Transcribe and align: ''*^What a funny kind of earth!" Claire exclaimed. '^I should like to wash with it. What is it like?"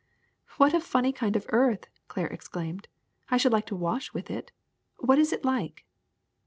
''*^What 0.59 0.73
a 0.73 0.79
funny 0.81 1.13
kind 1.13 1.35
of 1.35 1.45
earth!" 1.49 1.85
Claire 2.07 2.25
exclaimed. 2.25 2.87
'^I 3.29 3.39
should 3.39 3.51
like 3.51 3.67
to 3.67 3.75
wash 3.75 4.15
with 4.15 4.31
it. 4.31 4.51
What 4.97 5.19
is 5.19 5.31
it 5.31 5.45
like?" 5.45 5.85